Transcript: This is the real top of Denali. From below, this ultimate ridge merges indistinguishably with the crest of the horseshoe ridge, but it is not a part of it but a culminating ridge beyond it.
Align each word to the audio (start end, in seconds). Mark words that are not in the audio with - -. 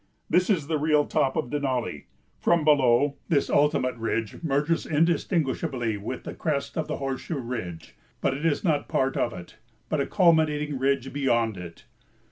This 0.31 0.49
is 0.49 0.65
the 0.65 0.79
real 0.79 1.05
top 1.05 1.35
of 1.37 1.51
Denali. 1.51 2.05
From 2.39 2.63
below, 2.63 3.17
this 3.29 3.51
ultimate 3.51 3.95
ridge 3.97 4.41
merges 4.41 4.87
indistinguishably 4.87 5.95
with 5.97 6.23
the 6.23 6.33
crest 6.33 6.75
of 6.75 6.87
the 6.87 6.97
horseshoe 6.97 7.37
ridge, 7.37 7.95
but 8.19 8.33
it 8.33 8.43
is 8.43 8.63
not 8.63 8.79
a 8.79 8.83
part 8.85 9.15
of 9.15 9.31
it 9.31 9.57
but 9.89 10.01
a 10.01 10.07
culminating 10.07 10.79
ridge 10.79 11.13
beyond 11.13 11.55
it. 11.55 11.85